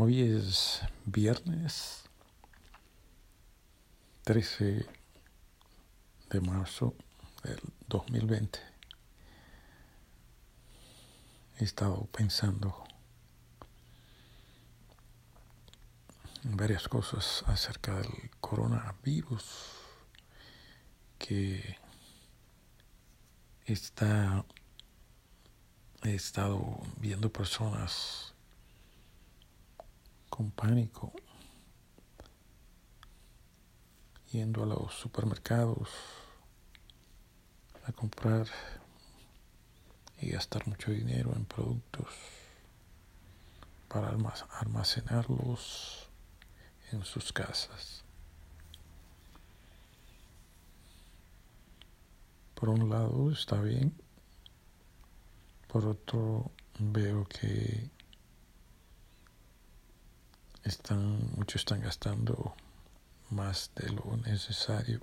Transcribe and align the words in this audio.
Hoy 0.00 0.22
es 0.22 0.80
viernes 1.06 2.04
13 4.22 4.86
de 6.30 6.40
marzo 6.40 6.94
del 7.42 7.58
2020. 7.88 8.60
He 11.58 11.64
estado 11.64 12.06
pensando 12.16 12.84
en 16.44 16.56
varias 16.56 16.86
cosas 16.86 17.42
acerca 17.48 17.96
del 17.96 18.30
coronavirus 18.38 19.44
que 21.18 21.76
está 23.64 24.44
he 26.04 26.14
estado 26.14 26.82
viendo 27.00 27.32
personas 27.32 28.32
con 30.28 30.50
pánico, 30.50 31.12
yendo 34.30 34.62
a 34.62 34.66
los 34.66 34.94
supermercados 34.94 35.88
a 37.84 37.92
comprar 37.92 38.46
y 40.20 40.30
gastar 40.30 40.66
mucho 40.66 40.90
dinero 40.90 41.32
en 41.34 41.44
productos 41.44 42.14
para 43.88 44.10
almacenarlos 44.60 46.08
en 46.92 47.04
sus 47.04 47.32
casas. 47.32 48.04
Por 52.54 52.68
un 52.70 52.90
lado 52.90 53.30
está 53.30 53.60
bien, 53.60 53.94
por 55.68 55.86
otro 55.86 56.50
veo 56.78 57.24
que 57.26 57.88
están, 60.68 61.30
muchos 61.36 61.62
están 61.62 61.80
gastando 61.80 62.54
más 63.30 63.70
de 63.74 63.90
lo 63.90 64.16
necesario. 64.18 65.00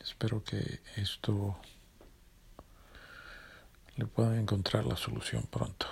Espero 0.00 0.42
que 0.42 0.80
esto 0.96 1.60
le 3.96 4.06
puedan 4.06 4.38
encontrar 4.38 4.84
la 4.84 4.96
solución 4.96 5.42
pronto. 5.50 5.86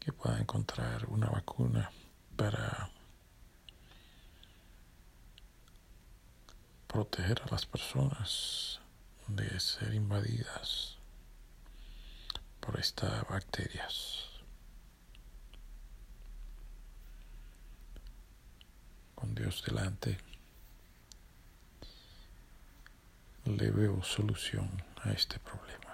Que 0.00 0.12
puedan 0.12 0.40
encontrar 0.40 1.06
una 1.06 1.28
vacuna 1.28 1.90
para 2.36 2.90
proteger 6.86 7.42
a 7.42 7.50
las 7.50 7.66
personas 7.66 8.80
de 9.26 9.60
ser 9.60 9.94
invadidas 9.94 10.97
estas 12.78 13.28
bacterias. 13.28 14.28
Con 19.14 19.34
Dios 19.34 19.64
delante, 19.66 20.16
le 23.44 23.70
veo 23.70 24.02
solución 24.02 24.70
a 25.02 25.10
este 25.10 25.38
problema. 25.40 25.87